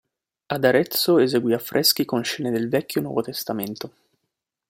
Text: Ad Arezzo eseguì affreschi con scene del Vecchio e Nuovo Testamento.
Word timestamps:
Ad 0.47 0.63
Arezzo 0.65 1.19
eseguì 1.19 1.53
affreschi 1.53 2.05
con 2.05 2.23
scene 2.23 2.49
del 2.49 2.69
Vecchio 2.69 3.01
e 3.01 3.03
Nuovo 3.03 3.21
Testamento. 3.21 3.93